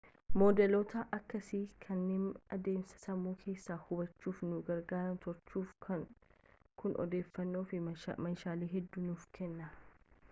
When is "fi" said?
7.75-7.85